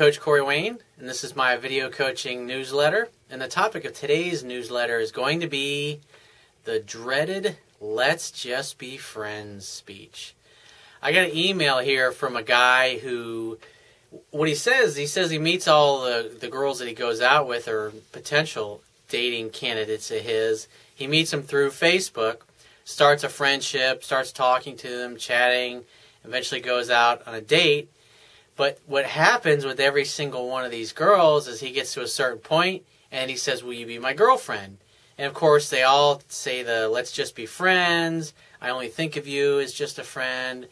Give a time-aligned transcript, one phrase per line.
[0.00, 3.10] Coach Corey Wayne, and this is my video coaching newsletter.
[3.28, 6.00] And the topic of today's newsletter is going to be
[6.64, 10.34] the dreaded Let's Just Be Friends speech.
[11.02, 13.58] I got an email here from a guy who,
[14.30, 17.46] what he says, he says he meets all the, the girls that he goes out
[17.46, 18.80] with or potential
[19.10, 20.66] dating candidates of his.
[20.94, 22.38] He meets them through Facebook,
[22.86, 25.84] starts a friendship, starts talking to them, chatting,
[26.24, 27.90] eventually goes out on a date
[28.60, 32.06] but what happens with every single one of these girls is he gets to a
[32.06, 34.76] certain point and he says, Will you be my girlfriend?
[35.16, 38.34] And of course, they all say the let's just be friends.
[38.60, 40.68] I only think of you as just a friend.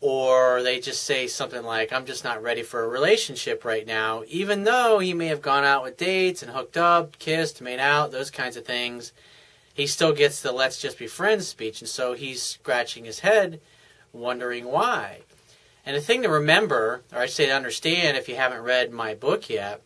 [0.00, 4.22] Or they just say something like, I'm just not ready for a relationship right now.
[4.26, 8.12] Even though he may have gone out with dates and hooked up, kissed, made out,
[8.12, 9.12] those kinds of things,
[9.74, 11.82] he still gets the let's just be friends speech.
[11.82, 13.60] And so he's scratching his head,
[14.10, 15.18] wondering why.
[15.90, 19.12] And the thing to remember, or I say to understand if you haven't read my
[19.12, 19.82] book yet,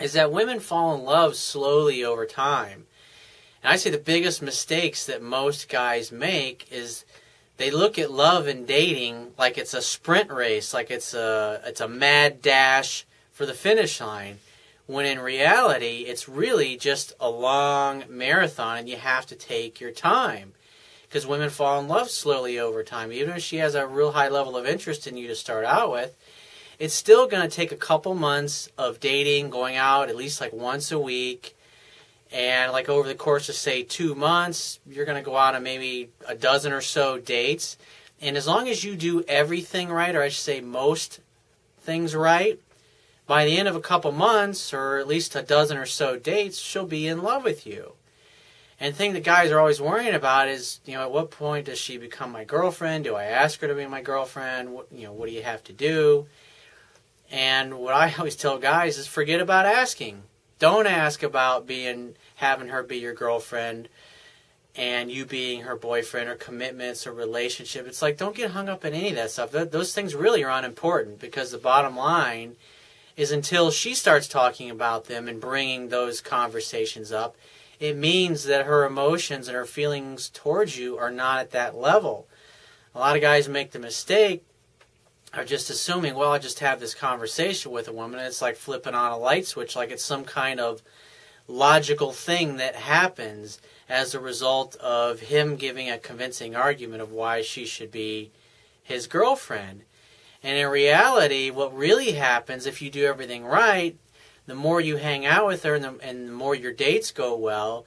[0.00, 2.86] is that women fall in love slowly over time.
[3.62, 7.04] And I say the biggest mistakes that most guys make is
[7.58, 11.82] they look at love and dating like it's a sprint race, like it's a it's
[11.82, 14.38] a mad dash for the finish line.
[14.86, 19.90] When in reality, it's really just a long marathon and you have to take your
[19.90, 20.54] time
[21.08, 23.12] because women fall in love slowly over time.
[23.12, 25.90] Even if she has a real high level of interest in you to start out
[25.90, 26.14] with,
[26.78, 30.52] it's still going to take a couple months of dating, going out at least like
[30.52, 31.56] once a week.
[32.30, 35.62] And like over the course of say two months, you're going to go out on
[35.62, 37.78] maybe a dozen or so dates.
[38.20, 41.20] And as long as you do everything right, or I should say most
[41.80, 42.60] things right,
[43.26, 46.58] by the end of a couple months, or at least a dozen or so dates,
[46.58, 47.92] she'll be in love with you.
[48.80, 51.66] And the thing the guys are always worrying about is, you know, at what point
[51.66, 53.04] does she become my girlfriend?
[53.04, 54.72] Do I ask her to be my girlfriend?
[54.72, 56.26] What, you know, what do you have to do?
[57.30, 60.22] And what I always tell guys is forget about asking.
[60.58, 63.88] Don't ask about being having her be your girlfriend
[64.76, 67.86] and you being her boyfriend or commitments or relationship.
[67.86, 69.50] It's like don't get hung up in any of that stuff.
[69.50, 72.56] those things really are unimportant because the bottom line
[73.16, 77.36] is until she starts talking about them and bringing those conversations up,
[77.78, 82.26] it means that her emotions and her feelings towards you are not at that level.
[82.94, 84.44] A lot of guys make the mistake
[85.32, 88.18] of just assuming, well, I just have this conversation with a woman.
[88.20, 90.82] It's like flipping on a light switch, like it's some kind of
[91.46, 97.42] logical thing that happens as a result of him giving a convincing argument of why
[97.42, 98.30] she should be
[98.82, 99.82] his girlfriend.
[100.42, 103.96] And in reality, what really happens if you do everything right
[104.48, 107.36] the more you hang out with her and the, and the more your dates go
[107.36, 107.84] well,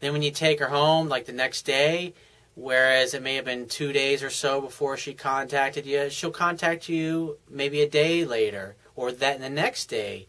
[0.00, 2.12] then when you take her home, like the next day,
[2.54, 6.88] whereas it may have been two days or so before she contacted you, she'll contact
[6.88, 10.26] you maybe a day later or that the next day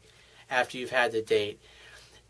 [0.49, 1.59] after you've had the date.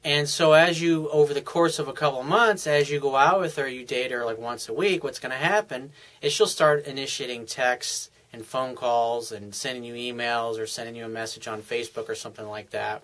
[0.03, 3.15] And so as you over the course of a couple of months, as you go
[3.15, 5.91] out with her, you date her like once a week, what's going to happen
[6.23, 11.05] is she'll start initiating texts and phone calls and sending you emails or sending you
[11.05, 13.03] a message on Facebook or something like that.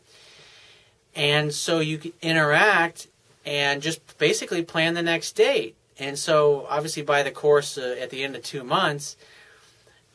[1.16, 3.08] And so you interact
[3.46, 5.76] and just basically plan the next date.
[5.98, 9.18] And so, obviously, by the course uh, at the end of two months,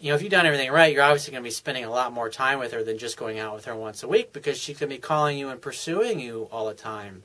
[0.00, 2.12] you know, if you've done everything right, you're obviously going to be spending a lot
[2.12, 4.78] more time with her than just going out with her once a week because she's
[4.78, 7.22] going to be calling you and pursuing you all the time.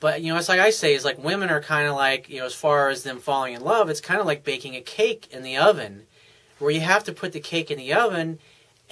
[0.00, 2.40] But, you know, it's like I say, is like women are kind of like, you
[2.40, 5.28] know, as far as them falling in love, it's kind of like baking a cake
[5.30, 6.06] in the oven
[6.58, 8.38] where you have to put the cake in the oven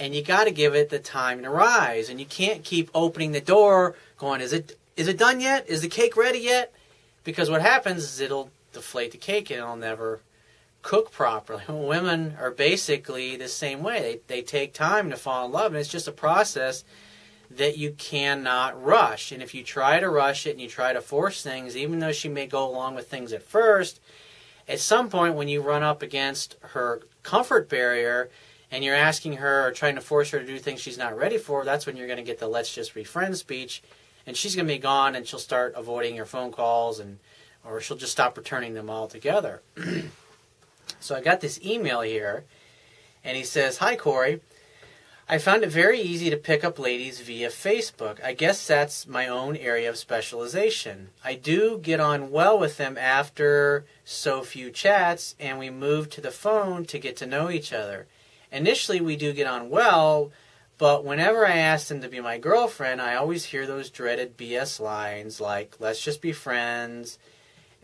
[0.03, 2.09] and you got to give it the time to rise.
[2.09, 5.67] And you can't keep opening the door, going, "Is it is it done yet?
[5.69, 6.73] Is the cake ready yet?"
[7.23, 10.19] Because what happens is it'll deflate the cake and it'll never
[10.81, 11.63] cook properly.
[11.69, 14.19] Women are basically the same way.
[14.27, 16.83] They they take time to fall in love, and it's just a process
[17.49, 19.31] that you cannot rush.
[19.31, 22.11] And if you try to rush it and you try to force things, even though
[22.11, 24.01] she may go along with things at first,
[24.67, 28.29] at some point when you run up against her comfort barrier,
[28.73, 31.37] and you're asking her or trying to force her to do things she's not ready
[31.37, 33.83] for, that's when you're going to get the let's just be friends speech.
[34.25, 37.19] And she's going to be gone and she'll start avoiding your phone calls and
[37.63, 39.61] or she'll just stop returning them altogether.
[40.99, 42.45] so I got this email here
[43.23, 44.41] and he says, Hi Corey.
[45.29, 48.23] I found it very easy to pick up ladies via Facebook.
[48.23, 51.09] I guess that's my own area of specialization.
[51.23, 56.21] I do get on well with them after so few chats, and we move to
[56.21, 58.07] the phone to get to know each other
[58.53, 60.31] initially we do get on well,
[60.77, 64.79] but whenever I ask them to be my girlfriend, I always hear those dreaded BS
[64.79, 67.17] lines like, let's just be friends,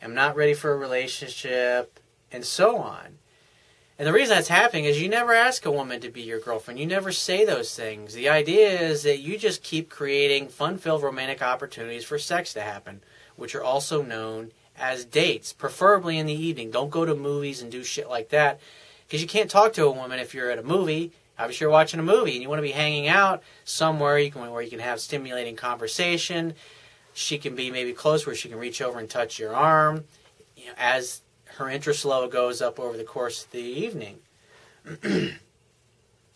[0.02, 2.00] I'm not ready for a relationship,
[2.32, 3.18] and so on.
[3.98, 6.80] And the reason that's happening is you never ask a woman to be your girlfriend.
[6.80, 8.14] You never say those things.
[8.14, 12.62] The idea is that you just keep creating fun filled romantic opportunities for sex to
[12.62, 13.02] happen,
[13.36, 16.72] which are also known as dates, preferably in the evening.
[16.72, 18.62] Don't go to movies and do shit like that
[19.10, 21.12] because you can't talk to a woman if you're at a movie.
[21.40, 24.52] Obviously, you're watching a movie and you want to be hanging out somewhere you can,
[24.52, 26.54] where you can have stimulating conversation.
[27.12, 30.04] She can be maybe close where she can reach over and touch your arm.
[30.56, 31.22] You know, as
[31.56, 34.20] her interest level goes up over the course of the evening.
[35.02, 35.32] he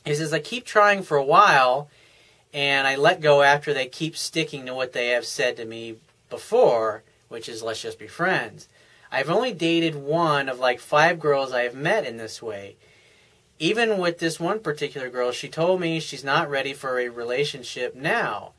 [0.05, 1.91] says, I keep trying for a while
[2.51, 5.97] and I let go after they keep sticking to what they have said to me
[6.31, 8.67] before, which is let's just be friends.
[9.13, 12.77] I've only dated one of like five girls I have met in this way.
[13.59, 17.93] Even with this one particular girl, she told me she's not ready for a relationship
[17.93, 18.53] now.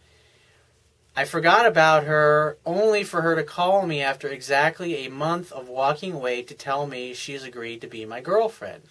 [1.17, 5.69] I forgot about her only for her to call me after exactly a month of
[5.69, 8.83] walking away to tell me she's agreed to be my girlfriend.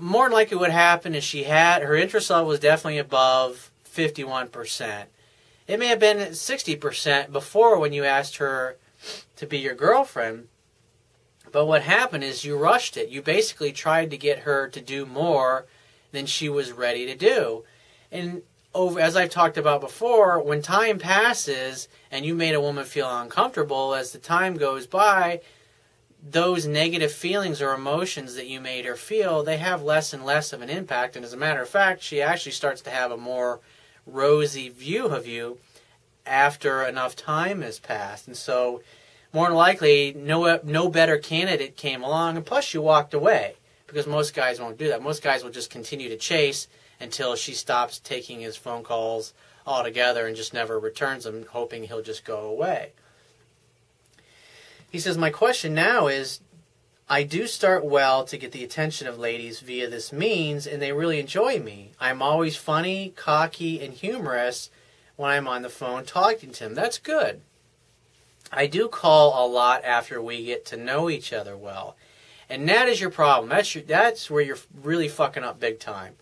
[0.00, 5.04] More likely, what happened is she had her interest level was definitely above 51%.
[5.68, 8.78] It may have been 60% before when you asked her
[9.36, 10.48] to be your girlfriend.
[11.52, 13.10] But what happened is you rushed it.
[13.10, 15.66] You basically tried to get her to do more
[16.12, 17.64] than she was ready to do.
[18.10, 18.42] And
[18.74, 23.08] over as I've talked about before, when time passes and you made a woman feel
[23.08, 25.40] uncomfortable, as the time goes by,
[26.26, 30.52] those negative feelings or emotions that you made her feel, they have less and less
[30.52, 31.16] of an impact.
[31.16, 33.60] And as a matter of fact, she actually starts to have a more
[34.06, 35.58] rosy view of you
[36.26, 38.26] after enough time has passed.
[38.26, 38.82] And so,
[39.32, 43.56] more than likely, no no better candidate came along, and plus you walked away
[43.86, 45.02] because most guys won't do that.
[45.02, 46.68] Most guys will just continue to chase
[47.00, 49.34] until she stops taking his phone calls
[49.66, 52.92] altogether and just never returns them, hoping he'll just go away.
[54.90, 56.40] He says, My question now is
[57.08, 60.92] I do start well to get the attention of ladies via this means, and they
[60.92, 61.92] really enjoy me.
[62.00, 64.70] I'm always funny, cocky, and humorous
[65.16, 66.74] when I'm on the phone talking to him.
[66.74, 67.40] That's good.
[68.52, 71.96] I do call a lot after we get to know each other well.
[72.48, 73.48] And that is your problem.
[73.48, 76.14] That's your, that's where you're really fucking up big time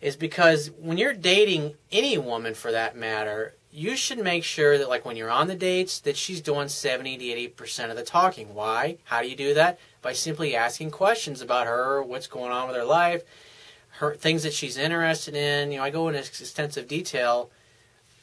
[0.00, 4.88] is because when you're dating any woman for that matter, you should make sure that
[4.88, 8.54] like when you're on the dates that she's doing 70 to 80% of the talking.
[8.54, 8.96] Why?
[9.04, 9.78] How do you do that?
[10.02, 13.22] By simply asking questions about her, what's going on with her life,
[13.98, 15.70] her things that she's interested in.
[15.70, 17.50] You know, I go into extensive detail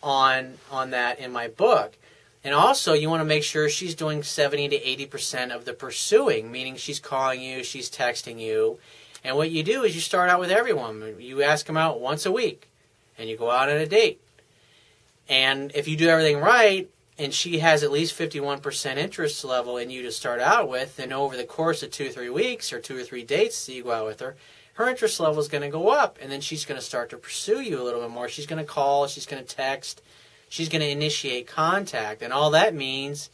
[0.01, 1.97] on on that in my book.
[2.43, 6.49] And also, you want to make sure she's doing 70 to 80% of the pursuing,
[6.49, 8.79] meaning she's calling you, she's texting you,
[9.23, 11.15] and what you do is you start out with everyone.
[11.19, 12.69] You ask them out once a week,
[13.17, 14.21] and you go out on a date.
[15.27, 19.89] And if you do everything right, and she has at least 51% interest level in
[19.89, 22.79] you to start out with, then over the course of two or three weeks or
[22.79, 24.37] two or three dates that you go out with her,
[24.77, 26.19] her interest level is going to go up.
[26.21, 28.29] And then she's going to start to pursue you a little bit more.
[28.29, 30.03] She's going to call, she's going to text,
[30.49, 32.21] she's going to initiate contact.
[32.21, 33.31] And all that means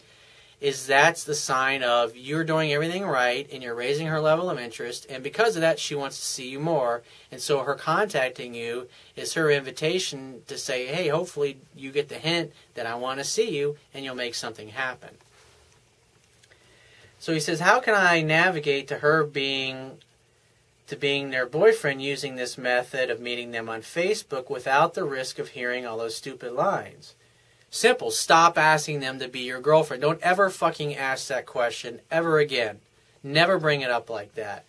[0.62, 4.58] is that's the sign of you're doing everything right and you're raising her level of
[4.58, 8.54] interest and because of that she wants to see you more and so her contacting
[8.54, 8.88] you
[9.18, 13.26] is her invitation to say hey hopefully you get the hint that i want to
[13.26, 15.10] see you and you'll make something happen
[17.20, 19.98] so he says how can i navigate to her being
[20.88, 25.40] to being their boyfriend using this method of meeting them on facebook without the risk
[25.40, 27.16] of hearing all those stupid lines
[27.74, 28.12] Simple.
[28.12, 30.04] Stop asking them to be your girlfriend.
[30.04, 32.82] Don't ever fucking ask that question ever again.
[33.24, 34.64] Never bring it up like that.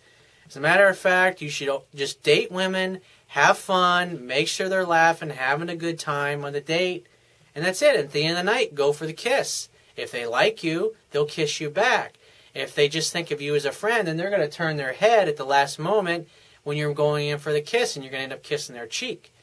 [0.47, 4.87] As a matter of fact, you should just date women, have fun, make sure they're
[4.87, 7.05] laughing, having a good time on the date,
[7.53, 7.95] and that's it.
[7.95, 9.69] At the end of the night, go for the kiss.
[9.95, 12.15] If they like you, they'll kiss you back.
[12.55, 14.93] If they just think of you as a friend, then they're going to turn their
[14.93, 16.29] head at the last moment
[16.63, 18.87] when you're going in for the kiss and you're going to end up kissing their
[18.87, 19.33] cheek.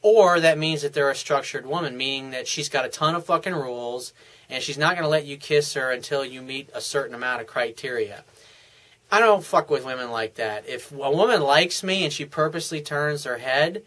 [0.00, 3.26] Or that means that they're a structured woman, meaning that she's got a ton of
[3.26, 4.14] fucking rules
[4.48, 7.42] and she's not going to let you kiss her until you meet a certain amount
[7.42, 8.24] of criteria.
[9.12, 10.66] I don't fuck with women like that.
[10.66, 13.82] If a woman likes me and she purposely turns her head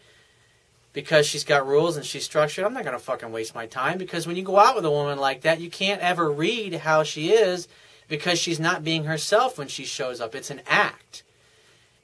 [0.94, 3.98] because she's got rules and she's structured, I'm not going to fucking waste my time
[3.98, 7.02] because when you go out with a woman like that, you can't ever read how
[7.02, 7.68] she is
[8.12, 10.36] because she's not being herself when she shows up.
[10.36, 11.24] It's an act.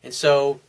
[0.01, 0.61] And so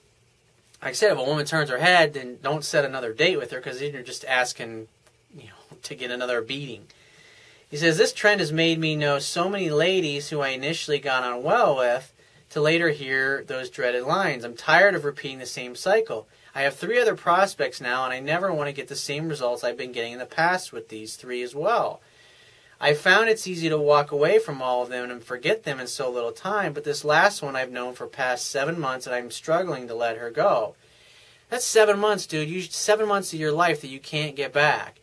[0.83, 3.53] like I said, if a woman turns her head, then don't set another date with
[3.53, 4.89] her because then you're just asking,
[5.37, 6.87] you know, to get another beating.
[7.71, 11.23] He says this trend has made me know so many ladies who I initially got
[11.23, 12.13] on well with,
[12.51, 14.43] to later hear those dreaded lines.
[14.43, 16.27] I'm tired of repeating the same cycle.
[16.55, 19.63] I have three other prospects now, and I never want to get the same results
[19.63, 22.01] I've been getting in the past with these three as well.
[22.81, 25.89] I found it's easy to walk away from all of them and forget them in
[25.89, 29.33] so little time, but this last one I've known for past seven months and I'm
[29.33, 30.77] struggling to let her go.
[31.51, 32.49] That's seven months, dude.
[32.49, 35.01] You seven months of your life that you can't get back.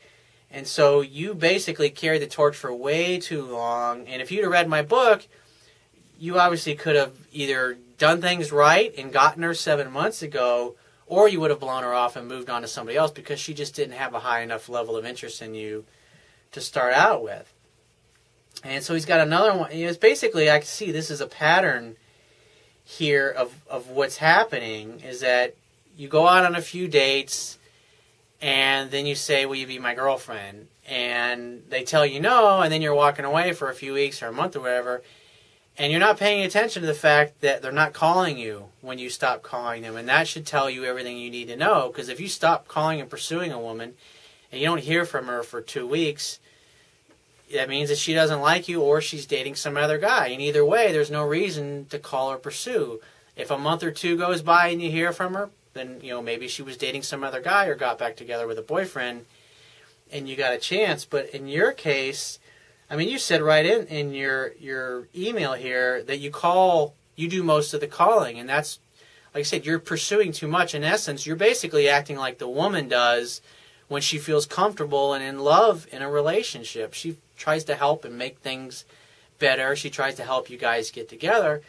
[0.49, 4.07] And so you basically carried the torch for way too long.
[4.07, 5.27] And if you'd have read my book,
[6.17, 10.75] you obviously could have either done things right and gotten her seven months ago,
[11.07, 13.53] or you would have blown her off and moved on to somebody else because she
[13.53, 15.83] just didn't have a high enough level of interest in you
[16.53, 17.53] to start out with.
[18.63, 19.71] And so he's got another one.
[19.71, 21.97] It's basically I can see this is a pattern
[22.83, 25.55] here of of what's happening is that
[25.97, 27.57] you go out on a few dates
[28.41, 32.71] and then you say, "Will you be my girlfriend?" And they tell you no, and
[32.71, 35.01] then you're walking away for a few weeks or a month or whatever,
[35.77, 39.09] and you're not paying attention to the fact that they're not calling you when you
[39.09, 41.87] stop calling them, and that should tell you everything you need to know.
[41.87, 43.95] Because if you stop calling and pursuing a woman,
[44.51, 46.39] and you don't hear from her for two weeks,
[47.53, 50.27] that means that she doesn't like you or she's dating some other guy.
[50.27, 52.99] And either way, there's no reason to call or pursue.
[53.35, 56.21] If a month or two goes by and you hear from her, then you know
[56.21, 59.25] maybe she was dating some other guy or got back together with a boyfriend,
[60.11, 61.05] and you got a chance.
[61.05, 62.39] But in your case,
[62.89, 67.27] I mean, you said right in in your your email here that you call, you
[67.27, 68.79] do most of the calling, and that's
[69.33, 70.73] like I said, you're pursuing too much.
[70.73, 73.41] In essence, you're basically acting like the woman does
[73.87, 76.93] when she feels comfortable and in love in a relationship.
[76.93, 78.85] She tries to help and make things
[79.39, 79.75] better.
[79.75, 81.61] She tries to help you guys get together.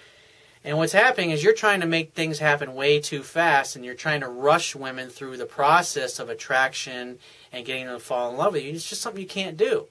[0.64, 3.94] And what's happening is you're trying to make things happen way too fast and you're
[3.94, 7.18] trying to rush women through the process of attraction
[7.52, 8.72] and getting them to fall in love with you.
[8.72, 9.86] It's just something you can't do.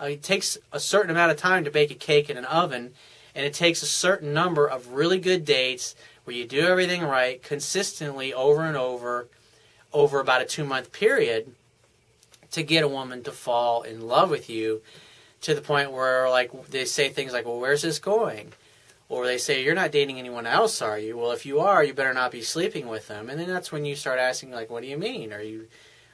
[0.00, 2.92] Uh, it takes a certain amount of time to bake a cake in an oven,
[3.34, 7.42] and it takes a certain number of really good dates where you do everything right
[7.42, 9.28] consistently over and over
[9.92, 11.54] over about a two month period
[12.52, 14.82] to get a woman to fall in love with you
[15.40, 18.52] to the point where like they say things like well where's this going
[19.08, 21.94] or they say you're not dating anyone else are you well if you are you
[21.94, 24.82] better not be sleeping with them and then that's when you start asking like what
[24.82, 25.68] do you mean are you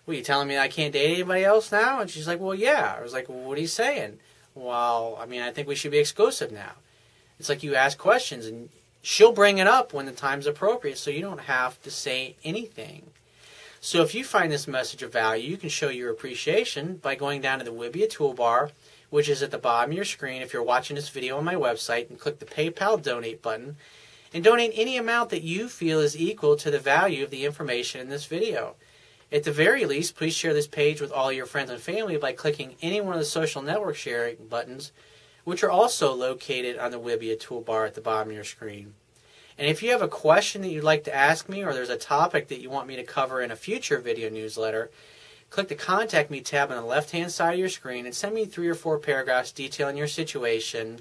[0.05, 2.01] what are you telling me I can't date anybody else now?
[2.01, 2.95] And she's like, well, yeah.
[2.99, 4.19] I was like, well, what are you saying?
[4.55, 6.73] Well, I mean, I think we should be exclusive now.
[7.41, 8.69] It's like you ask questions and
[9.03, 13.11] she'll bring it up when the time's appropriate, so you don't have to say anything.
[13.85, 17.43] So if you find this message of value, you can show your appreciation by going
[17.43, 18.71] down to the Wibiya toolbar,
[19.11, 21.55] which is at the bottom of your screen if you're watching this video on my
[21.55, 23.77] website, and click the PayPal donate button
[24.33, 28.01] and donate any amount that you feel is equal to the value of the information
[28.01, 28.77] in this video.
[29.31, 32.33] At the very least, please share this page with all your friends and family by
[32.33, 34.93] clicking any one of the social network sharing buttons,
[35.45, 38.95] which are also located on the Wibiya toolbar at the bottom of your screen.
[39.59, 41.97] And if you have a question that you'd like to ask me, or there's a
[41.97, 44.91] topic that you want me to cover in a future video newsletter,
[45.51, 48.35] click the Contact Me tab on the left hand side of your screen and send
[48.35, 51.01] me three or four paragraphs detailing your situation.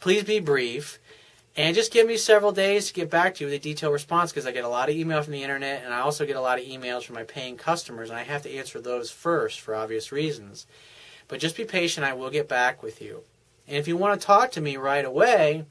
[0.00, 0.98] Please be brief.
[1.58, 4.30] And just give me several days to get back to you with a detailed response
[4.30, 6.40] because I get a lot of email from the internet and I also get a
[6.40, 9.74] lot of emails from my paying customers and I have to answer those first for
[9.74, 10.66] obvious reasons.
[11.28, 13.22] But just be patient, I will get back with you.
[13.66, 15.64] And if you want to talk to me right away,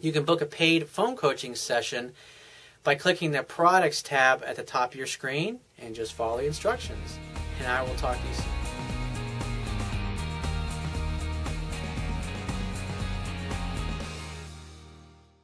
[0.00, 2.12] you can book a paid phone coaching session
[2.84, 6.46] by clicking the products tab at the top of your screen and just follow the
[6.46, 7.18] instructions.
[7.58, 8.55] And I will talk to you soon.